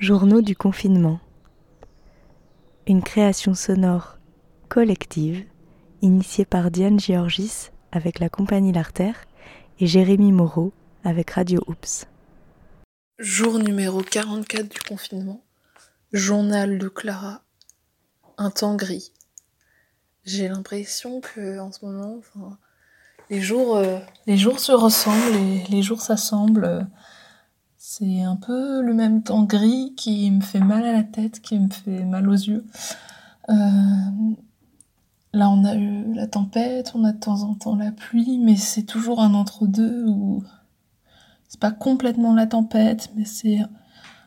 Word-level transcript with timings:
Journaux 0.00 0.42
du 0.42 0.54
confinement. 0.54 1.18
Une 2.86 3.02
création 3.02 3.54
sonore 3.54 4.18
collective 4.68 5.44
initiée 6.02 6.44
par 6.44 6.70
Diane 6.70 7.00
Georgis 7.00 7.70
avec 7.90 8.20
la 8.20 8.28
compagnie 8.28 8.72
L'Artère 8.72 9.16
et 9.80 9.88
Jérémy 9.88 10.30
Moreau 10.30 10.72
avec 11.02 11.32
Radio 11.32 11.64
Oops. 11.66 12.06
Jour 13.18 13.58
numéro 13.58 14.00
44 14.00 14.68
du 14.68 14.78
confinement. 14.82 15.42
Journal 16.12 16.78
de 16.78 16.86
Clara. 16.86 17.42
Un 18.36 18.50
temps 18.50 18.76
gris. 18.76 19.12
J'ai 20.24 20.46
l'impression 20.46 21.20
que 21.20 21.58
en 21.58 21.72
ce 21.72 21.84
moment, 21.84 22.20
les 23.30 23.40
jours, 23.40 23.76
euh, 23.76 23.98
les 24.26 24.36
jours 24.36 24.60
se 24.60 24.70
ressemblent, 24.70 25.32
les, 25.32 25.64
les 25.64 25.82
jours 25.82 26.02
s'assemblent. 26.02 26.86
C'est 27.90 28.20
un 28.20 28.36
peu 28.36 28.82
le 28.82 28.92
même 28.92 29.22
temps 29.22 29.44
gris 29.44 29.94
qui 29.96 30.30
me 30.30 30.42
fait 30.42 30.60
mal 30.60 30.84
à 30.84 30.92
la 30.92 31.04
tête, 31.04 31.40
qui 31.40 31.58
me 31.58 31.70
fait 31.70 32.04
mal 32.04 32.28
aux 32.28 32.34
yeux. 32.34 32.66
Euh, 33.48 33.54
là, 35.32 35.48
on 35.48 35.64
a 35.64 35.74
eu 35.74 36.12
la 36.12 36.26
tempête, 36.26 36.92
on 36.94 37.02
a 37.04 37.12
de 37.12 37.18
temps 37.18 37.44
en 37.44 37.54
temps 37.54 37.76
la 37.76 37.90
pluie, 37.90 38.40
mais 38.40 38.56
c'est 38.56 38.82
toujours 38.82 39.22
un 39.22 39.32
entre-deux 39.32 40.04
où 40.06 40.44
c'est 41.48 41.58
pas 41.58 41.70
complètement 41.70 42.34
la 42.34 42.46
tempête, 42.46 43.10
mais 43.16 43.24
c'est 43.24 43.60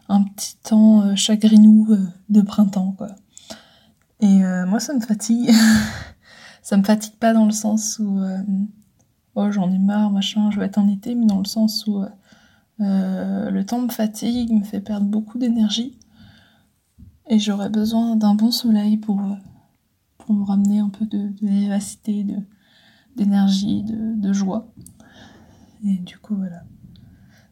un 0.09 0.23
petit 0.23 0.57
temps 0.63 1.03
euh, 1.03 1.15
chagrinou 1.15 1.85
euh, 1.91 2.07
de 2.29 2.41
printemps, 2.41 2.95
quoi. 2.97 3.09
Et 4.21 4.39
moi, 4.65 4.79
ça 4.79 4.95
me 4.95 5.01
fatigue. 5.01 5.51
ça 6.63 6.77
me 6.77 6.83
fatigue 6.83 7.17
pas 7.17 7.33
dans 7.33 7.45
le 7.45 7.51
sens 7.51 7.99
où 7.99 8.21
oh 9.35 9.51
j'en 9.51 9.71
ai 9.71 9.77
marre, 9.77 10.09
machin, 10.09 10.49
je 10.49 10.59
vais 10.59 10.65
être 10.65 10.79
en 10.79 10.87
été, 10.87 11.13
mais 11.13 11.27
dans 11.27 11.39
le 11.39 11.45
sens 11.45 11.85
où 11.85 12.03
le 12.81 13.61
temps 13.63 13.81
me 13.81 13.89
fatigue, 13.89 14.51
me 14.51 14.63
fait 14.63 14.81
perdre 14.81 15.05
beaucoup 15.05 15.37
d'énergie. 15.37 15.97
Et 17.31 17.39
j'aurais 17.39 17.69
besoin 17.69 18.17
d'un 18.17 18.35
bon 18.35 18.51
soleil 18.51 18.97
pour, 18.97 19.21
euh, 19.21 19.35
pour 20.17 20.35
me 20.35 20.43
ramener 20.43 20.79
un 20.79 20.89
peu 20.89 21.05
de, 21.05 21.31
vivacité, 21.41 22.25
d'énergie, 23.15 23.83
de, 23.83 24.33
joie. 24.33 24.67
Et 25.85 25.97
du 25.97 26.17
coup, 26.17 26.35
voilà. 26.35 26.63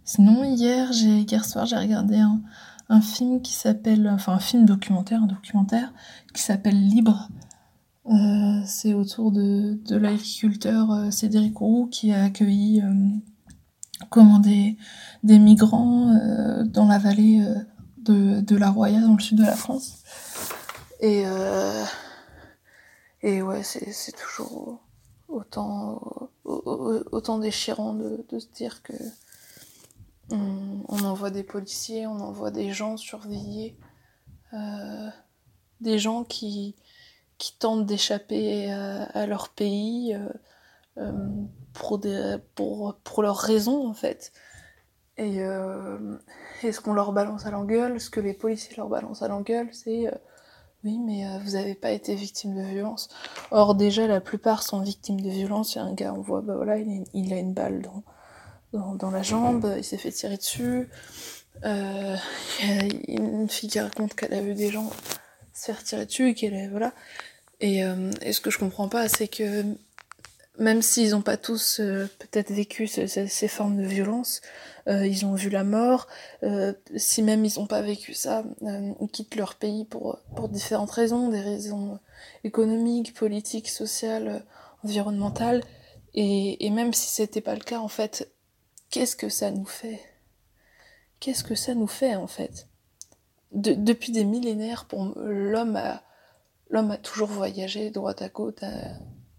Sinon, 0.04 0.44
hier, 0.44 0.92
hier 0.92 1.46
soir, 1.46 1.66
j'ai 1.66 1.78
regardé 1.78 2.18
un, 2.18 3.02
film 3.02 3.42
qui 3.42 3.54
s'appelle, 3.54 4.10
enfin 4.10 4.34
un 4.34 4.40
film 4.40 4.66
documentaire, 4.66 5.24
un 5.24 5.28
documentaire 5.28 5.94
qui 6.34 6.42
s'appelle 6.42 6.78
Libre. 6.78 7.30
Euh, 8.08 8.62
c'est 8.66 8.94
autour 8.94 9.32
de, 9.32 9.80
de 9.86 9.96
l'agriculteur 9.96 11.14
Cédric 11.14 11.58
Roux 11.58 11.88
qui 11.90 12.12
a 12.12 12.24
accueilli 12.24 12.82
comment 14.10 14.40
des, 14.40 14.78
migrants 15.24 16.16
euh, 16.16 16.64
dans 16.64 16.88
la 16.88 16.98
vallée 16.98 17.42
euh, 17.42 18.42
de, 18.42 18.56
la 18.56 18.70
Roya, 18.70 19.02
dans 19.02 19.14
le 19.14 19.20
sud 19.20 19.38
de 19.38 19.44
la 19.44 19.56
France. 19.56 20.04
Et, 21.02 21.24
euh, 21.26 21.84
ouais, 23.24 23.64
c'est 23.64 24.16
toujours 24.16 24.82
autant, 25.28 26.30
autant 26.46 27.38
déchirant 27.38 27.94
de, 27.94 28.26
se 28.40 28.48
dire 28.56 28.82
que 28.82 28.94
on, 30.32 31.04
envoie 31.04 31.32
des 31.32 31.44
policiers, 31.44 32.08
on 32.08 32.20
envoie 32.20 32.52
des 32.52 32.72
gens 32.72 32.98
surveillés, 32.98 33.78
des 35.82 36.00
gens 36.00 36.24
qui, 36.24 36.76
qui 37.38 37.56
tentent 37.58 37.86
d'échapper 37.86 38.72
à, 38.72 39.26
leur 39.26 39.50
pays 39.50 40.16
pour, 41.74 42.00
des, 42.00 42.38
pour, 42.56 42.96
pour 43.04 43.24
leurs 43.24 43.38
raisons 43.38 43.88
en 43.88 43.94
fait. 43.94 44.32
Et, 45.20 45.42
euh, 45.42 45.98
ce 46.62 46.80
qu'on 46.80 46.94
leur 46.94 47.12
balance 47.12 47.46
à 47.46 47.52
l'engueule, 47.52 48.00
ce 48.00 48.10
que 48.10 48.22
les 48.22 48.34
policiers 48.34 48.76
leur 48.78 48.88
balancent 48.88 49.22
à 49.22 49.28
l'engueule, 49.28 49.68
c'est 49.74 50.08
euh, 50.08 50.12
oui, 50.86 50.98
mais 50.98 51.26
euh, 51.26 51.40
vous 51.44 51.52
n'avez 51.52 51.76
pas 51.76 51.92
été 51.92 52.16
victime 52.16 52.56
de 52.56 52.62
violence. 52.62 53.10
Or, 53.52 53.76
déjà, 53.76 54.08
la 54.08 54.22
plupart 54.22 54.64
sont 54.64 54.80
victimes 54.80 55.20
de 55.20 55.30
violence. 55.30 55.76
Il 55.76 55.80
y 55.80 55.82
a 55.82 55.84
un 55.84 55.94
gars, 55.94 56.14
on 56.14 56.22
voit, 56.22 56.40
bah 56.40 56.56
voilà, 56.56 56.78
il, 56.78 57.34
a, 57.34 57.38
une 57.38 57.54
balle 57.54 57.82
dans, 57.82 58.04
dans, 58.72 58.96
dans, 58.96 59.12
la 59.12 59.22
jambe, 59.22 59.74
il 59.78 59.84
s'est 59.84 59.98
fait 59.98 60.12
tirer 60.12 60.38
dessus. 60.38 60.88
Euh, 61.66 62.16
il 62.62 63.14
y 63.14 63.18
a 63.18 63.20
une 63.20 63.50
fille 63.50 63.70
qui 63.70 63.82
raconte 63.82 64.14
qu'elle 64.16 64.34
a 64.34 64.42
vu 64.42 64.54
des 64.54 64.72
gens 64.72 64.90
se 65.54 65.66
faire 65.66 65.84
tirer 65.84 66.06
dessus 66.06 66.30
et 66.30 66.34
qu'elle. 66.34 66.70
Voilà. 66.72 66.94
Et, 67.60 67.82
et 68.22 68.32
ce 68.32 68.40
que 68.40 68.50
je 68.50 68.58
comprends 68.58 68.88
pas, 68.88 69.10
c'est 69.10 69.28
que 69.28 69.66
même 70.60 70.82
s'ils 70.82 71.12
n'ont 71.12 71.22
pas 71.22 71.38
tous 71.38 71.80
euh, 71.80 72.08
peut-être 72.20 72.52
vécu 72.52 72.86
ces 72.88 73.48
formes 73.48 73.78
de 73.78 73.88
violence, 73.88 74.42
euh, 74.88 75.08
ils 75.08 75.26
ont 75.26 75.34
vu 75.34 75.50
la 75.50 75.64
mort, 75.64 76.08
euh, 76.44 76.74
si 76.96 77.24
même 77.24 77.46
ils 77.46 77.58
n'ont 77.58 77.68
pas 77.68 77.82
vécu 77.82 78.14
ça, 78.14 78.44
ils 78.62 79.10
quittent 79.12 79.36
leur 79.36 79.56
pays 79.56 79.86
pour, 79.86 80.20
pour 80.36 80.50
différentes 80.50 80.92
raisons, 80.92 81.30
des 81.30 81.42
raisons 81.42 82.00
économiques, 82.44 83.14
politiques, 83.14 83.70
sociales, 83.70 84.46
environnementales, 84.84 85.64
et, 86.14 86.66
et 86.66 86.70
même 86.70 86.94
si 86.94 87.08
c'était 87.08 87.42
pas 87.42 87.56
le 87.56 87.62
cas, 87.62 87.80
en 87.80 87.88
fait, 87.88 88.30
qu'est-ce 88.90 89.16
que 89.16 89.30
ça 89.30 89.52
nous 89.52 89.66
fait? 89.66 90.02
Qu'est-ce 91.20 91.44
que 91.44 91.56
ça 91.56 91.74
nous 91.74 91.88
fait, 91.88 92.16
en 92.16 92.28
fait? 92.28 92.68
Depuis 93.52 94.12
des 94.12 94.26
millénaires, 94.26 94.88
l'homme 95.16 95.76
a, 95.76 96.04
l'homme 96.70 96.92
a 96.92 96.98
toujours 96.98 97.30
voyagé 97.30 97.90
droite 97.90 98.22
à 98.22 98.30
gauche, 98.30 98.56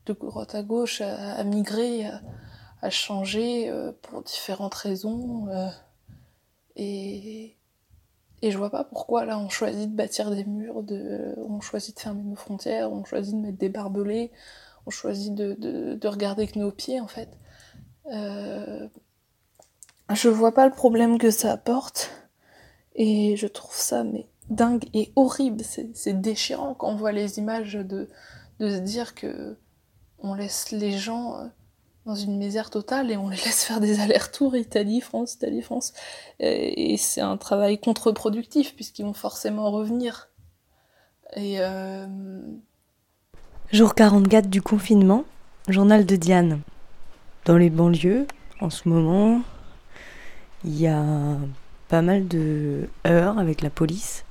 de 0.06 0.12
droite 0.12 0.54
à 0.54 0.62
gauche 0.62 1.00
à, 1.00 1.42
migrer, 1.44 2.06
à, 2.82 2.90
changer 2.90 3.68
euh, 3.68 3.92
pour 4.02 4.22
différentes 4.22 4.74
raisons. 4.74 5.48
Euh, 5.48 5.68
et, 6.76 7.56
et 8.42 8.50
je 8.50 8.58
vois 8.58 8.70
pas 8.70 8.84
pourquoi 8.84 9.24
là 9.24 9.38
on 9.38 9.48
choisit 9.48 9.90
de 9.90 9.96
bâtir 9.96 10.30
des 10.30 10.44
murs, 10.44 10.82
de, 10.82 11.34
on 11.36 11.60
choisit 11.60 11.94
de 11.96 12.00
fermer 12.00 12.22
nos 12.22 12.36
frontières, 12.36 12.92
on 12.92 13.04
choisit 13.04 13.34
de 13.34 13.40
mettre 13.40 13.58
des 13.58 13.68
barbelés, 13.68 14.30
on 14.86 14.90
choisit 14.90 15.34
de, 15.34 15.54
de, 15.58 16.08
regarder 16.08 16.46
que 16.46 16.58
nos 16.58 16.70
pieds 16.70 17.00
en 17.00 17.06
fait. 17.06 17.28
Euh, 18.06 18.88
je 20.12 20.28
vois 20.28 20.52
pas 20.52 20.66
le 20.66 20.72
problème 20.72 21.18
que 21.18 21.30
ça 21.30 21.52
apporte 21.52 22.10
et 22.94 23.36
je 23.36 23.46
trouve 23.46 23.76
ça 23.76 24.04
mais 24.04 24.26
dingue 24.48 24.84
et 24.94 25.12
horrible, 25.16 25.62
c'est 25.62 26.20
déchirant 26.20 26.74
quand 26.74 26.88
on 26.88 26.96
voit 26.96 27.12
les 27.12 27.38
images 27.38 27.74
de, 27.74 28.08
de 28.58 28.70
se 28.70 28.80
dire 28.80 29.14
que 29.14 29.56
on 30.22 30.34
laisse 30.34 30.70
les 30.70 30.98
gens 30.98 31.36
euh, 31.36 31.46
dans 32.06 32.14
une 32.14 32.36
misère 32.36 32.70
totale 32.70 33.10
et 33.10 33.16
on 33.16 33.28
les 33.28 33.36
laisse 33.36 33.64
faire 33.64 33.80
des 33.80 34.00
allers-retours 34.00 34.56
Italie-France, 34.56 35.34
Italie-France. 35.34 35.92
Et, 36.38 36.96
c'est 36.96 37.20
un 37.20 37.36
travail 37.36 37.78
contre-productif 37.78 38.74
puisqu'ils 38.74 39.04
vont 39.04 39.12
forcément 39.12 39.70
revenir. 39.70 40.28
Et 41.36 41.56
euh... 41.60 42.06
Jour 43.72 43.94
44 43.94 44.48
du 44.48 44.62
confinement, 44.62 45.24
journal 45.68 46.04
de 46.04 46.16
Diane. 46.16 46.60
Dans 47.44 47.56
les 47.56 47.70
banlieues, 47.70 48.26
en 48.60 48.68
ce 48.68 48.88
moment, 48.88 49.40
il 50.64 50.78
y 50.78 50.86
a 50.86 51.36
pas 51.88 52.02
mal 52.02 52.28
de 52.28 52.88
heures 53.06 53.38
avec 53.38 53.62
la 53.62 53.70
police 53.70 54.24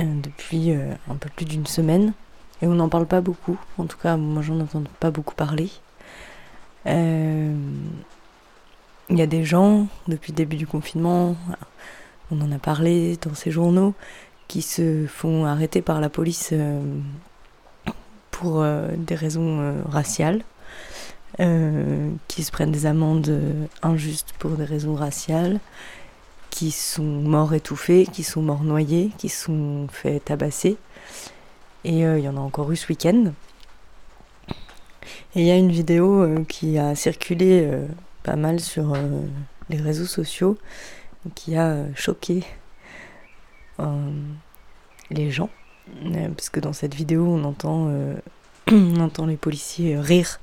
euh, 0.00 0.04
depuis 0.22 0.72
euh, 0.72 0.92
un 1.08 1.14
peu 1.16 1.28
plus 1.34 1.44
d'une 1.44 1.66
semaine. 1.66 2.12
Et 2.60 2.66
on 2.66 2.74
n'en 2.74 2.88
parle 2.88 3.06
pas 3.06 3.20
beaucoup. 3.20 3.58
En 3.78 3.86
tout 3.86 3.98
cas, 3.98 4.16
moi, 4.16 4.42
j'en 4.42 4.60
entends 4.60 4.82
pas 5.00 5.10
beaucoup 5.10 5.34
parler. 5.34 5.70
Euh, 6.86 7.54
il 9.10 9.18
y 9.18 9.22
a 9.22 9.26
des 9.26 9.44
gens, 9.44 9.86
depuis 10.06 10.32
le 10.32 10.36
début 10.36 10.56
du 10.56 10.66
confinement, 10.66 11.36
on 12.30 12.40
en 12.40 12.52
a 12.52 12.58
parlé 12.58 13.16
dans 13.22 13.34
ces 13.34 13.50
journaux, 13.50 13.94
qui 14.48 14.62
se 14.62 15.06
font 15.06 15.44
arrêter 15.44 15.82
par 15.82 16.00
la 16.00 16.08
police 16.08 16.50
euh, 16.52 16.82
pour 18.30 18.62
euh, 18.62 18.88
des 18.96 19.14
raisons 19.14 19.82
raciales, 19.88 20.42
qui 22.26 22.42
se 22.42 22.50
prennent 22.50 22.72
des 22.72 22.86
amendes 22.86 23.40
injustes 23.82 24.32
pour 24.40 24.52
des 24.52 24.64
raisons 24.64 24.96
raciales, 24.96 25.60
qui 26.50 26.72
sont 26.72 27.04
morts 27.04 27.54
étouffés, 27.54 28.06
qui 28.06 28.24
sont 28.24 28.42
morts 28.42 28.64
noyés, 28.64 29.12
qui 29.18 29.28
sont 29.28 29.86
fait 29.92 30.18
tabasser. 30.18 30.76
Et 31.84 32.04
euh, 32.04 32.18
il 32.18 32.24
y 32.24 32.28
en 32.28 32.36
a 32.36 32.40
encore 32.40 32.70
eu 32.72 32.76
ce 32.76 32.88
week-end. 32.88 33.32
Et 35.34 35.42
il 35.42 35.44
y 35.44 35.50
a 35.50 35.56
une 35.56 35.70
vidéo 35.70 36.22
euh, 36.22 36.44
qui 36.44 36.78
a 36.78 36.94
circulé 36.94 37.62
euh, 37.64 37.86
pas 38.22 38.36
mal 38.36 38.60
sur 38.60 38.96
les 39.68 39.80
réseaux 39.80 40.06
sociaux, 40.06 40.58
qui 41.34 41.56
a 41.56 41.84
choqué 41.94 42.42
les 45.10 45.30
gens. 45.30 45.50
parce 46.36 46.50
que 46.50 46.60
dans 46.60 46.72
cette 46.72 46.94
vidéo, 46.94 47.24
on 47.26 47.44
entend, 47.44 47.90
on 48.70 49.00
entend 49.00 49.26
les 49.26 49.36
policiers 49.36 49.98
rire 49.98 50.40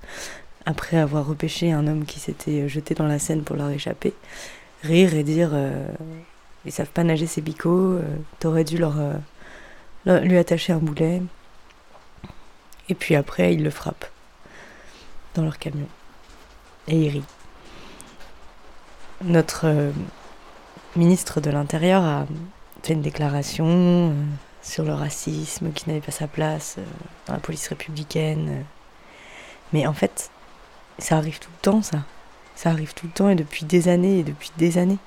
après 0.66 0.98
avoir 0.98 1.28
repêché 1.28 1.72
un 1.72 1.86
homme 1.86 2.06
qui 2.06 2.20
s'était 2.20 2.68
jeté 2.68 2.96
dans 2.96 3.06
la 3.06 3.20
Seine 3.20 3.44
pour 3.44 3.56
leur 3.56 3.70
échapper. 3.70 4.14
Rire 4.84 5.14
et 5.14 5.24
dire 5.24 5.52
ils 6.66 6.72
savent 6.72 6.90
pas 6.90 7.04
nager 7.04 7.28
ces 7.28 7.42
bicots, 7.42 8.00
t'aurais 8.40 8.64
dû 8.64 8.78
leur 8.78 8.96
lui 10.06 10.38
attacher 10.38 10.74
un 10.74 10.78
boulet. 10.78 11.22
Et 12.90 12.96
puis 12.96 13.16
après, 13.16 13.54
ils 13.54 13.64
le 13.64 13.72
frappent 13.72 14.10
dans 15.34 15.44
leur 15.44 15.58
camion. 15.58 15.88
Et 16.88 17.06
il 17.06 17.10
rit. 17.10 17.24
Notre 19.24 19.66
euh, 19.66 19.92
ministre 20.96 21.42
de 21.42 21.50
l'Intérieur 21.50 22.04
a 22.04 22.28
fait 22.84 22.94
une 22.94 23.02
déclaration 23.02 24.14
sur 24.62 24.84
le 24.84 24.94
racisme 24.94 25.72
qui 25.72 25.90
n'avait 25.90 26.02
pas 26.02 26.12
sa 26.12 26.28
place 26.28 26.78
dans 27.28 27.34
la 27.34 27.40
police 27.40 27.68
républicaine. 27.68 28.66
Mais 29.74 29.88
en 29.88 29.94
fait, 29.94 30.30
ça 31.00 31.18
arrive 31.18 31.40
tout 31.40 31.50
le 31.52 31.62
temps, 31.62 31.82
ça. 31.82 32.04
Ça 32.56 32.70
arrive 32.70 32.94
tout 32.94 33.08
le 33.08 33.12
temps 33.12 33.30
et 33.30 33.36
depuis 33.36 33.66
des 33.66 33.88
années 33.88 34.20
et 34.20 34.24
depuis 34.24 34.52
des 34.58 34.78
années. 34.78 35.00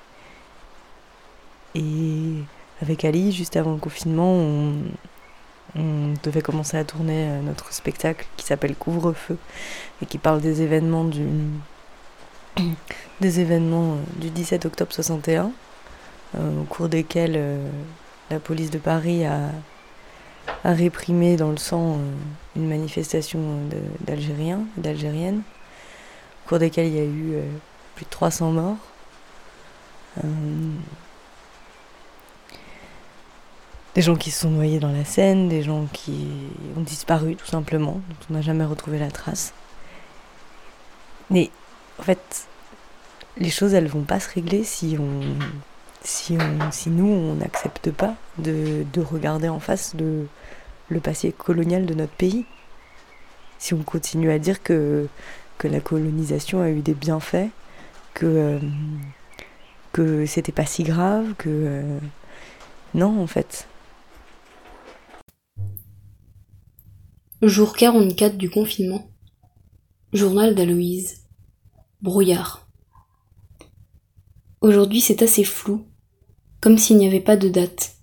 Et 1.75 2.35
avec 2.81 3.03
Ali, 3.05 3.31
juste 3.31 3.57
avant 3.57 3.73
le 3.73 3.77
confinement, 3.77 4.33
on, 4.33 4.73
devait 6.23 6.41
commencer 6.41 6.77
à 6.77 6.83
tourner 6.83 7.27
euh, 7.29 7.41
notre 7.41 7.71
spectacle 7.71 8.25
qui 8.37 8.45
s'appelle 8.45 8.75
Couvre-feu 8.75 9.37
et 10.01 10.07
qui 10.07 10.17
parle 10.17 10.41
des 10.41 10.63
événements 10.63 11.03
du, 11.03 11.27
des 13.21 13.39
événements 13.39 13.93
euh, 13.93 14.19
du 14.19 14.31
17 14.31 14.65
octobre 14.65 14.91
61, 14.91 15.51
euh, 16.35 16.61
au 16.61 16.63
cours 16.63 16.89
desquels 16.89 17.39
la 18.31 18.39
police 18.39 18.71
de 18.71 18.79
Paris 18.79 19.25
a, 19.25 19.51
a 20.63 20.73
réprimé 20.73 21.35
dans 21.35 21.51
le 21.51 21.57
sang 21.57 21.99
une 22.55 22.67
manifestation 22.67 23.39
d'Algériens 24.01 24.61
et 24.77 24.81
d'Algériennes, 24.81 25.43
au 26.45 26.49
cours 26.49 26.59
desquels 26.59 26.87
il 26.87 26.95
y 26.95 26.99
a 26.99 27.05
eu 27.05 27.43
plus 27.95 28.05
de 28.05 28.09
300 28.09 28.51
morts. 28.51 28.77
Des 33.99 34.03
gens 34.03 34.15
qui 34.15 34.31
se 34.31 34.43
sont 34.43 34.51
noyés 34.51 34.79
dans 34.79 34.93
la 34.93 35.03
Seine, 35.03 35.49
des 35.49 35.61
gens 35.61 35.85
qui 35.91 36.29
ont 36.77 36.79
disparu 36.79 37.35
tout 37.35 37.45
simplement, 37.45 37.95
dont 37.95 38.15
on 38.29 38.33
n'a 38.35 38.41
jamais 38.41 38.63
retrouvé 38.63 38.97
la 38.97 39.11
trace. 39.11 39.53
Mais 41.29 41.49
en 41.99 42.03
fait, 42.03 42.47
les 43.35 43.49
choses 43.49 43.73
elles 43.73 43.89
vont 43.89 44.03
pas 44.03 44.21
se 44.21 44.29
régler 44.33 44.63
si 44.63 44.95
on 44.97 45.19
si 46.01 46.37
on 46.39 46.71
si 46.71 46.89
nous 46.89 47.07
on 47.11 47.33
n'accepte 47.33 47.91
pas 47.91 48.15
de, 48.37 48.85
de, 48.93 49.01
regarder 49.01 49.49
en 49.49 49.59
face 49.59 49.93
le, 49.99 50.29
le 50.87 51.01
passé 51.01 51.33
colonial 51.33 51.85
de 51.85 51.93
notre 51.93 52.13
pays. 52.13 52.45
Si 53.57 53.73
on 53.73 53.83
continue 53.83 54.31
à 54.31 54.39
dire 54.39 54.63
que 54.63 55.09
que 55.57 55.67
la 55.67 55.81
colonisation 55.81 56.61
a 56.61 56.69
eu 56.69 56.79
des 56.79 56.93
bienfaits, 56.93 57.49
que 58.13 58.25
euh, 58.25 58.59
que 59.91 60.25
c'était 60.25 60.53
pas 60.53 60.65
si 60.65 60.83
grave, 60.83 61.33
que 61.37 61.49
euh, 61.49 61.99
non 62.93 63.21
en 63.21 63.27
fait, 63.27 63.67
Jour 67.41 67.73
44 67.73 68.35
du 68.35 68.49
confinement. 68.49 69.09
Journal 70.11 70.55
d'Aloïse. 70.55 71.23
Brouillard. 72.01 72.67
Aujourd'hui 74.59 74.99
c'est 74.99 75.21
assez 75.21 75.45
flou, 75.45 75.87
comme 76.59 76.77
s'il 76.77 76.97
n'y 76.97 77.07
avait 77.07 77.21
pas 77.21 77.37
de 77.37 77.47
date, 77.47 77.95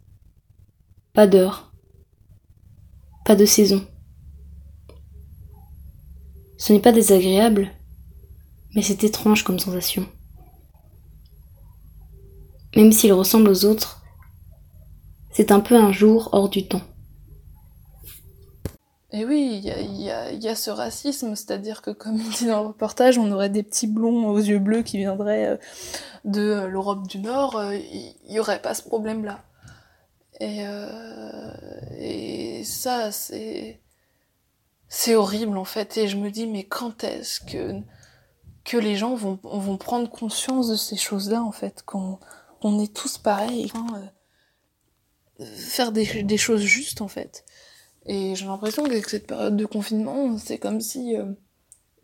pas 1.13 1.27
d'heure, 1.27 1.71
pas 3.27 3.37
de 3.37 3.45
saison. 3.45 3.87
Ce 6.57 6.73
n'est 6.73 6.81
pas 6.81 6.93
désagréable, 6.93 7.71
mais 8.75 8.81
c'est 8.81 9.05
étrange 9.05 9.45
comme 9.45 9.59
sensation. 9.59 10.09
Même 12.75 12.91
s'il 12.91 13.13
ressemble 13.13 13.51
aux 13.51 13.67
autres, 13.67 14.03
c'est 15.31 15.53
un 15.53 15.61
peu 15.61 15.77
un 15.77 15.93
jour 15.93 16.31
hors 16.33 16.49
du 16.49 16.67
temps. 16.67 16.96
Et 19.17 19.25
oui, 19.25 19.63
il 19.65 20.03
y 20.03 20.11
a, 20.11 20.55
ce 20.55 20.71
racisme, 20.71 21.35
c'est-à-dire 21.37 21.81
que 21.81 21.91
comme 21.91 22.17
il 22.17 22.29
dit 22.29 22.45
dans 22.49 22.61
le 22.61 22.67
reportage, 22.67 23.17
on 23.17 23.33
aurait 23.33 23.49
des 23.49 23.63
petits 23.63 23.87
blonds 23.87 24.29
aux 24.29 24.39
yeux 24.39 24.59
bleus 24.59 24.83
qui 24.83 24.99
viendraient 24.99 25.47
euh, 25.47 25.57
de 26.27 26.43
euh, 26.43 26.69
l'Europe 26.69 27.07
du 27.07 27.21
Nord, 27.21 27.57
euh, 27.57 27.75
il 27.77 28.15
n'y 28.29 28.39
aurait 28.39 28.61
pas 28.61 28.75
ce 28.75 28.83
problème-là. 28.83 29.43
Et, 30.41 30.67
ça, 32.65 33.11
c'est 33.11 33.81
c'est 34.89 35.15
horrible 35.15 35.57
en 35.57 35.65
fait. 35.65 35.97
Et 35.97 36.09
je 36.09 36.19
me 36.19 36.31
dis, 36.31 36.47
mais 36.47 36.65
quand 36.65 37.03
est-ce 37.03 37.41
que 37.41 37.81
que 38.65 38.77
les 38.77 38.97
gens 38.97 39.15
vont, 39.15 39.39
prendre 39.79 40.11
conscience 40.11 40.69
de 40.69 40.77
ces 40.77 40.97
choses-là 40.97 41.43
en 41.43 41.53
fait, 41.53 41.83
qu'on 41.87 42.19
est 42.81 42.95
tous 42.95 43.17
pareils, 43.17 43.73
faire 45.39 45.93
des 45.93 46.37
choses 46.37 46.61
justes 46.61 47.01
en 47.01 47.09
fait? 47.09 47.47
Et 48.07 48.37
j'ai 48.37 48.47
l'impression 48.47 48.85
qu'avec 48.85 49.09
cette 49.09 49.27
période 49.27 49.57
de 49.57 49.67
confinement, 49.67 50.39
c'est 50.39 50.59
comme 50.59 50.81
si 50.81 51.17
euh, 51.17 51.33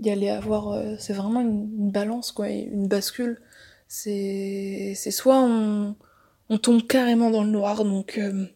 il 0.00 0.06
y 0.06 0.10
allait 0.10 0.30
avoir. 0.30 0.72
Euh, 0.72 0.96
c'est 0.98 1.12
vraiment 1.12 1.40
une, 1.40 1.90
balance, 1.90 2.32
quoi, 2.32 2.48
une 2.48 2.88
bascule. 2.88 3.40
C'est, 3.86 4.94
soit 4.94 5.38
on, 5.38 5.94
on 6.48 6.58
tombe 6.58 6.86
carrément 6.86 7.30
dans 7.30 7.44
le 7.44 7.50
noir, 7.50 7.84
donc 7.84 8.18
euh, 8.18 8.46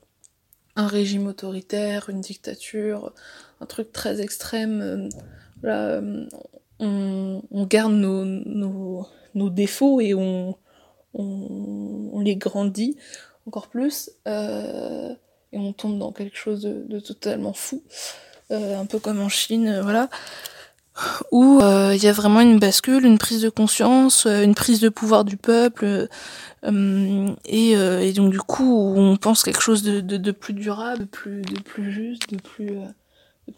un 0.74 0.86
régime 0.86 1.26
autoritaire, 1.26 2.08
une 2.10 2.20
dictature, 2.20 3.12
un 3.60 3.66
truc 3.66 3.92
très 3.92 4.20
extrême. 4.20 5.08
là, 5.62 6.00
on, 6.78 7.42
garde 7.68 7.92
nos, 7.92 8.24
nos, 9.34 9.50
défauts 9.50 10.00
et 10.00 10.14
on, 10.14 10.56
on, 11.14 12.20
les 12.20 12.36
grandit 12.36 12.96
encore 13.46 13.68
plus. 13.68 14.10
On 15.58 15.72
tombe 15.72 15.98
dans 15.98 16.12
quelque 16.12 16.36
chose 16.36 16.62
de, 16.62 17.00
totalement 17.00 17.52
fou, 17.52 17.82
euh, 18.50 18.78
un 18.78 18.86
peu 18.86 18.98
comme 18.98 19.20
en 19.20 19.28
Chine, 19.28 19.68
euh, 19.68 19.82
voilà, 19.82 20.08
où 21.30 21.60
euh, 21.60 21.92
il 21.94 22.02
y 22.02 22.08
a 22.08 22.12
vraiment 22.12 22.40
une 22.40 22.58
bascule, 22.58 23.04
une 23.04 23.18
prise 23.18 23.42
de 23.42 23.48
conscience, 23.48 24.26
une 24.26 24.54
prise 24.54 24.80
de 24.80 24.88
pouvoir 24.88 25.24
du 25.24 25.36
peuple, 25.36 26.08
et, 26.64 28.12
donc 28.14 28.32
du 28.32 28.38
coup 28.40 28.94
on 28.96 29.16
pense 29.16 29.42
quelque 29.42 29.60
chose 29.60 29.82
de, 29.82 30.30
plus 30.32 30.54
durable, 30.54 31.00
de 31.00 31.60
plus, 31.60 31.92
juste, 31.92 32.32
de 32.32 32.40
plus, 32.40 32.72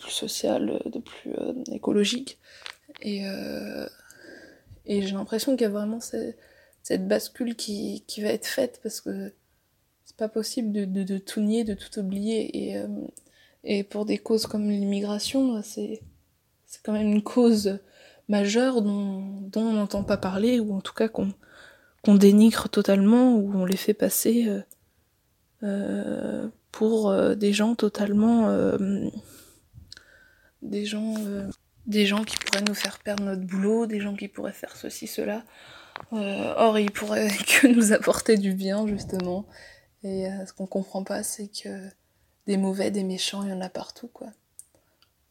social, 0.09 0.81
de 0.87 0.99
plus 0.99 1.33
écologique. 1.73 2.39
Et, 3.03 3.23
j'ai 4.89 5.13
l'impression 5.13 5.53
qu'il 5.53 5.63
y 5.63 5.67
a 5.67 5.71
vraiment 5.71 6.01
cette, 6.01 7.07
bascule 7.07 7.55
qui 7.55 8.03
va 8.19 8.31
être 8.31 8.47
faite 8.47 8.81
parce 8.83 9.01
que 9.01 9.33
pas 10.19 10.29
possible 10.29 10.73
de, 10.73 11.19
tout 11.19 11.41
nier, 11.41 11.65
de 11.65 11.75
tout 11.75 11.99
oublier. 11.99 12.71
Et, 12.71 12.77
euh, 12.77 13.83
pour 13.89 14.05
des 14.05 14.19
causes 14.19 14.47
comme 14.47 14.69
l'immigration, 14.69 15.63
c'est, 15.63 16.03
c'est 16.67 16.83
quand 16.83 16.93
même 16.93 17.07
une 17.07 17.23
cause 17.23 17.79
majeure 18.29 18.83
dont, 18.83 19.51
on 19.55 19.73
n'entend 19.73 20.03
pas 20.03 20.17
parler, 20.17 20.61
ou 20.61 20.75
en 20.75 20.81
tout 20.81 20.93
cas 20.93 21.09
qu'on, 21.09 21.33
qu'on 22.05 22.17
dénigre 22.17 22.69
totalement, 22.69 23.37
ou 23.37 23.53
on 23.55 23.65
les 23.65 23.77
fait 23.77 23.95
passer 23.95 24.49
euh, 24.49 24.61
euh, 25.63 26.49
pour 26.73 27.15
des 27.37 27.53
gens 27.53 27.75
totalement. 27.75 28.51
des 30.63 30.85
gens. 30.85 31.15
des 31.87 32.07
gens 32.07 32.25
qui 32.25 32.37
pourraient 32.37 32.65
nous 32.67 32.75
faire 32.75 32.99
perdre 32.99 33.23
notre 33.23 33.43
boulot, 33.43 33.87
des 33.87 34.01
gens 34.01 34.17
qui 34.17 34.27
pourraient 34.27 34.53
faire 34.53 34.77
ceci, 34.77 35.07
cela. 35.07 35.45
or, 36.11 36.79
ils 36.79 36.91
pourraient 36.91 37.29
que 37.61 37.69
nous 37.69 37.93
apporter 37.93 38.37
du 38.37 38.53
bien, 38.53 38.85
justement. 38.89 39.47
Et 40.03 40.29
euh, 40.29 40.47
ce 40.47 40.53
qu'on 40.53 40.67
comprend 40.67 41.03
pas, 41.05 41.23
c'est 41.23 41.49
que 41.49 41.89
des 42.47 42.57
mauvais, 42.57 42.91
des 42.91 43.05
méchants, 43.05 43.43
il 43.43 43.51
y 43.51 43.53
en 43.53 43.61
a 43.61 43.69
partout, 43.69 44.09
quoi. 44.09 44.29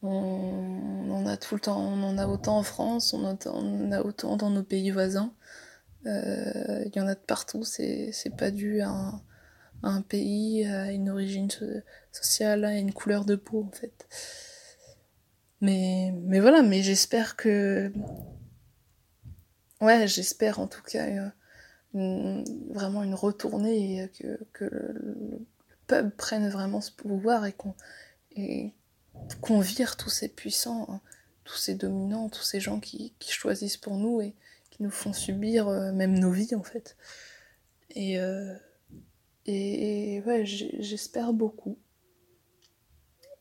On, 0.04 1.10
en 1.12 1.26
a 1.26 1.38
tout 1.38 1.56
le 1.56 1.62
temps, 1.62 1.80
on 1.80 2.04
en 2.04 2.18
a 2.18 2.28
autant 2.28 2.60
en 2.60 2.64
France, 2.64 3.14
on 3.14 3.26
en 3.26 3.92
a 3.92 4.02
autant 4.02 4.38
dans 4.38 4.52
nos 4.52 4.64
pays 4.64 4.92
voisins. 4.92 5.34
Euh, 6.06 6.84
il 6.86 6.96
y 6.96 7.02
en 7.02 7.08
a 7.08 7.16
de 7.16 7.20
partout, 7.20 7.64
c'est 7.64 8.14
pas 8.38 8.52
dû 8.52 8.82
à 8.82 9.20
un, 9.84 10.02
pays, 10.04 10.66
à 10.66 10.92
une 10.92 11.10
origine 11.10 11.50
sociale, 12.12 12.64
à 12.64 12.78
une 12.78 12.94
couleur 12.94 13.26
de 13.26 13.36
peau, 13.36 13.68
en 13.68 13.76
fait. 13.76 14.08
Mais, 15.62 16.14
mais 16.24 16.40
voilà, 16.40 16.62
mais 16.62 16.84
j'espère 16.84 17.36
que. 17.36 17.92
Ouais, 19.82 20.08
j'espère 20.08 20.60
en 20.60 20.68
tout 20.68 20.82
cas 20.82 21.06
euh, 21.06 21.30
vraiment 22.70 23.04
une 23.04 23.16
retournée 23.16 24.04
et 24.04 24.10
que, 24.10 24.39
que 24.54 24.66
le, 24.66 25.39
peuple 25.88 26.12
prenne 26.16 26.50
vraiment 26.50 26.82
ce 26.82 26.92
pouvoir 26.92 27.46
et 27.46 27.54
qu'on 27.54 27.74
qu'on 29.42 29.60
vire 29.60 29.98
tous 29.98 30.12
ces 30.12 30.27
puissants, 30.27 30.86
hein, 30.89 31.01
tous 31.44 31.58
ces 31.58 31.74
dominants, 31.74 32.30
tous 32.30 32.44
ces 32.44 32.60
gens 32.60 32.80
qui, 32.80 33.13
choisissent 33.20 33.77
pour 33.77 33.98
nous 33.98 34.22
et 34.22 34.36
qui 34.70 34.84
nous 34.84 34.92
font 34.92 35.13
subir 35.13 35.68
euh, 35.68 35.92
même 35.92 36.20
nos 36.20 36.30
vies 36.30 36.54
en 36.54 36.62
fait. 36.62 36.96
Et, 37.96 38.20
euh, 38.20 38.54
et, 39.48 40.22
ouais, 40.27 40.46
j'espère 40.46 41.34
beaucoup. 41.34 41.80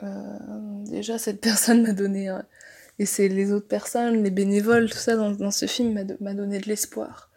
Euh, 0.03 0.39
déjà, 0.85 1.19
cette 1.19 1.41
personne 1.43 1.83
m'a 1.83 1.93
donné, 1.93 2.35
et 2.99 3.05
c'est 3.05 3.29
les 3.29 3.53
autres 3.53 3.69
personnes, 3.69 4.23
les 4.23 4.31
bénévoles, 4.31 4.89
tout 4.89 4.97
ça 4.97 5.17
dans 5.17 5.51
ce 5.51 5.67
film 5.67 5.93
m'a 6.21 6.35
donné 6.35 6.59
de 6.59 6.67
l'espoir 6.67 7.31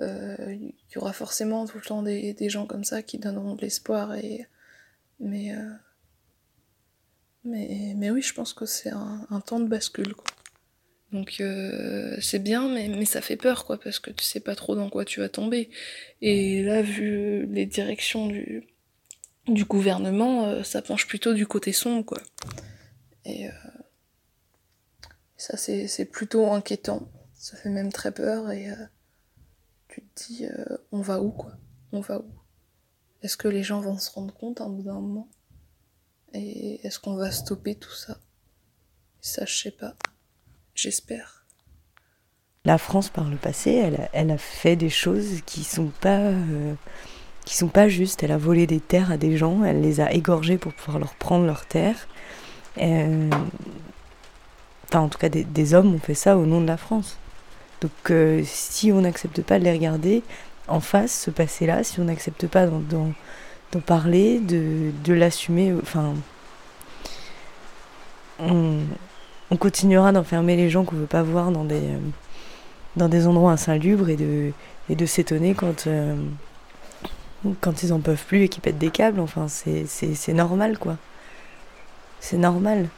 il 0.00 0.06
euh, 0.06 0.54
y 0.94 0.98
aura 0.98 1.12
forcément 1.12 1.66
tout 1.66 1.76
le 1.76 1.84
temps 1.84 2.02
des, 2.02 2.32
des, 2.32 2.48
gens 2.48 2.64
comme 2.64 2.84
ça 2.84 3.02
qui 3.02 3.18
donneront 3.18 3.54
de 3.54 3.60
l'espoir 3.60 4.14
et 4.14 4.46
mais 5.18 5.54
euh, 5.54 5.70
mais 7.44 7.92
mais 7.96 8.10
oui 8.10 8.22
je 8.22 8.32
pense 8.32 8.54
que 8.54 8.64
c'est 8.64 8.90
un, 8.90 9.26
un, 9.28 9.40
temps 9.40 9.60
de 9.60 9.68
bascule 9.68 10.14
quoi. 10.14 10.24
donc 11.12 11.36
euh, 11.40 12.16
c'est 12.22 12.38
bien 12.38 12.72
mais, 12.72 12.88
mais 12.88 13.04
ça 13.04 13.20
fait 13.20 13.36
peur 13.36 13.66
quoi 13.66 13.78
parce 13.78 13.98
que 13.98 14.10
tu 14.10 14.24
sais 14.24 14.40
pas 14.40 14.54
trop 14.54 14.74
dans 14.74 14.88
quoi 14.88 15.04
tu 15.04 15.20
vas 15.20 15.28
tomber 15.28 15.68
et 16.22 16.62
là 16.62 16.80
vu 16.80 17.44
les 17.46 17.66
directions 17.66 18.26
du 18.26 18.66
du 19.48 19.64
gouvernement, 19.64 20.62
ça 20.62 20.80
penche 20.80 21.08
plutôt 21.08 21.32
du 21.32 21.44
côté 21.44 21.72
sombre, 21.72 22.04
quoi. 22.04 22.20
Et 23.24 23.48
ça, 25.36 25.56
c'est 25.56 26.04
plutôt 26.04 26.52
inquiétant. 26.52 27.08
Ça 27.34 27.56
fait 27.56 27.70
même 27.70 27.90
très 27.90 28.12
peur 28.12 28.52
et 28.52 28.68
tu 30.14 30.32
dis, 30.32 30.46
on 30.92 31.00
va 31.00 31.20
où, 31.20 31.30
quoi? 31.30 31.52
On 31.92 32.00
va 32.00 32.18
où? 32.18 32.30
Est-ce 33.22 33.36
que 33.36 33.48
les 33.48 33.62
gens 33.62 33.80
vont 33.80 33.98
se 33.98 34.10
rendre 34.10 34.32
compte 34.32 34.60
un 34.60 34.68
bout 34.68 34.82
d'un 34.82 34.94
moment? 34.94 35.28
Et 36.32 36.86
est-ce 36.86 36.98
qu'on 36.98 37.16
va 37.16 37.30
stopper 37.30 37.74
tout 37.74 37.92
ça? 37.92 38.18
Ça, 39.20 39.44
je 39.44 39.54
sais 39.54 39.70
pas. 39.70 39.94
J'espère. 40.74 41.44
La 42.64 42.78
France, 42.78 43.08
par 43.08 43.28
le 43.28 43.36
passé, 43.36 43.72
elle 44.12 44.30
a, 44.30 44.38
fait 44.38 44.76
des 44.76 44.90
choses 44.90 45.40
qui 45.46 45.64
sont 45.64 45.90
pas, 46.00 46.18
euh, 46.18 46.74
qui 47.44 47.56
sont 47.56 47.68
pas 47.68 47.88
justes. 47.88 48.22
Elle 48.22 48.32
a 48.32 48.38
volé 48.38 48.66
des 48.66 48.80
terres 48.80 49.10
à 49.10 49.16
des 49.16 49.36
gens, 49.36 49.64
elle 49.64 49.80
les 49.80 50.00
a 50.00 50.12
égorgés 50.12 50.58
pour 50.58 50.72
pouvoir 50.74 50.98
leur 50.98 51.14
prendre 51.14 51.46
leurs 51.46 51.66
terres. 51.66 52.06
Euh, 52.78 53.30
enfin, 54.88 55.00
en 55.00 55.08
tout 55.08 55.18
cas, 55.18 55.28
des, 55.28 55.74
hommes 55.74 55.94
ont 55.94 55.98
fait 55.98 56.14
ça 56.14 56.36
au 56.36 56.46
nom 56.46 56.60
de 56.60 56.66
la 56.66 56.76
France. 56.76 57.18
Donc, 57.80 58.10
euh, 58.10 58.42
si 58.44 58.92
on 58.92 59.00
n'accepte 59.00 59.42
pas 59.42 59.58
de 59.58 59.64
les 59.64 59.72
regarder 59.72 60.22
en 60.68 60.80
face, 60.80 61.12
ce 61.12 61.30
passé-là, 61.30 61.82
si 61.82 62.00
on 62.00 62.04
n'accepte 62.04 62.46
pas 62.46 62.66
d'en 62.66 63.12
parler, 63.86 64.38
de, 64.40 65.12
l'assumer, 65.12 65.74
enfin, 65.80 66.14
on, 68.38 68.80
on 69.50 69.56
continuera 69.56 70.12
d'enfermer 70.12 70.56
les 70.56 70.70
gens 70.70 70.84
qu'on 70.84 70.96
veut 70.96 71.06
pas 71.06 71.22
voir 71.22 71.50
dans 71.50 71.64
des, 71.64 71.82
dans 72.96 73.08
des 73.08 73.26
endroits 73.26 73.52
insalubres 73.52 74.08
et 74.08 74.16
de, 74.16 75.06
s'étonner 75.06 75.54
quand, 75.54 75.86
euh, 75.86 76.16
quand 77.60 77.82
ils 77.82 77.92
en 77.92 78.00
peuvent 78.00 78.24
plus 78.24 78.42
et 78.42 78.48
qu'ils 78.48 78.62
pètent 78.62 78.78
des 78.78 78.90
câbles. 78.90 79.20
Enfin, 79.20 79.46
c'est 79.48 80.32
normal, 80.32 80.78
quoi. 80.78 80.96
C'est 82.20 82.36
normal. 82.36 82.88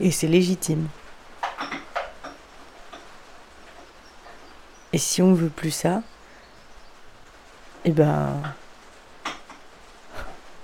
Et 0.00 0.10
c'est 0.10 0.26
légitime. 0.26 0.88
Et 4.94 4.98
si 4.98 5.22
on 5.22 5.34
veut 5.34 5.48
plus 5.48 5.72
ça, 5.72 6.02
eh 7.84 7.90
ben, 7.90 8.40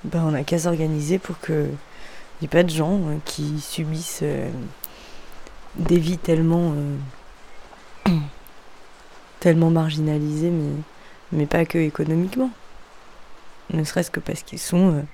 ben 0.04 0.22
on 0.24 0.34
a 0.34 0.44
qu'à 0.44 0.56
s'organiser 0.56 1.18
pour 1.18 1.40
que 1.40 1.68
n'y 2.40 2.46
a 2.46 2.48
pas 2.48 2.62
de 2.62 2.70
gens 2.70 3.00
euh, 3.08 3.16
qui 3.24 3.58
subissent 3.58 4.20
euh, 4.22 4.48
des 5.74 5.98
vies 5.98 6.16
tellement, 6.16 6.74
euh, 8.06 8.12
tellement 9.40 9.70
marginalisées, 9.70 10.50
mais, 10.50 10.76
mais 11.32 11.46
pas 11.46 11.64
que 11.64 11.78
économiquement. 11.78 12.52
Ne 13.72 13.82
serait-ce 13.82 14.12
que 14.12 14.20
parce 14.20 14.44
qu'ils 14.44 14.60
sont 14.60 15.04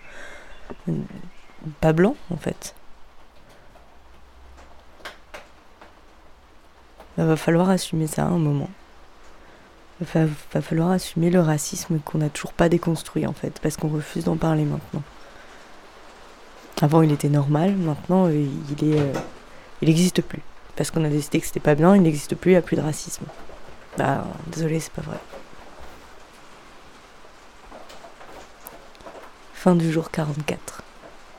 pas 1.80 1.94
blancs, 1.94 2.16
en 2.28 2.36
fait. 2.36 2.74
Il 7.16 7.24
va 7.24 7.36
falloir 7.36 7.70
assumer 7.70 8.08
ça 8.08 8.24
à 8.24 8.26
un 8.26 8.36
moment. 8.36 8.68
Va 10.00 10.60
falloir 10.60 10.90
assumer 10.90 11.30
le 11.30 11.40
racisme 11.40 12.00
qu'on 12.00 12.18
n'a 12.18 12.28
toujours 12.28 12.52
pas 12.52 12.68
déconstruit, 12.68 13.26
en 13.26 13.32
fait, 13.32 13.58
parce 13.62 13.78
qu'on 13.78 13.88
refuse 13.88 14.24
d'en 14.24 14.36
parler 14.36 14.64
maintenant. 14.64 15.02
Avant, 16.82 17.00
il 17.00 17.10
était 17.12 17.30
normal, 17.30 17.74
maintenant, 17.76 18.26
euh, 18.26 18.46
il 18.78 18.92
est, 18.92 19.00
euh, 19.00 19.12
il 19.80 19.88
n'existe 19.88 20.20
plus. 20.20 20.42
Parce 20.76 20.90
qu'on 20.90 21.04
a 21.04 21.08
décidé 21.08 21.40
que 21.40 21.46
c'était 21.46 21.60
pas 21.60 21.74
bien, 21.74 21.96
il 21.96 22.02
n'existe 22.02 22.34
plus, 22.34 22.50
il 22.50 22.54
n'y 22.54 22.58
a 22.58 22.62
plus 22.62 22.76
de 22.76 22.82
racisme. 22.82 23.24
Bah, 23.96 24.26
désolé, 24.48 24.80
c'est 24.80 24.92
pas 24.92 25.00
vrai. 25.00 25.16
Fin 29.54 29.74
du 29.74 29.90
jour 29.90 30.10
44. 30.10 30.82